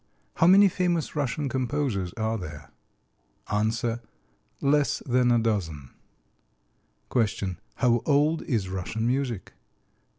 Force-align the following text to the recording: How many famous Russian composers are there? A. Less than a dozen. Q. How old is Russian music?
How 0.37 0.47
many 0.47 0.67
famous 0.67 1.15
Russian 1.15 1.47
composers 1.47 2.11
are 2.13 2.35
there? 2.39 2.71
A. 3.45 3.99
Less 4.59 4.97
than 5.05 5.31
a 5.31 5.37
dozen. 5.37 5.91
Q. 7.11 7.57
How 7.75 8.01
old 8.07 8.41
is 8.41 8.67
Russian 8.67 9.05
music? 9.05 9.53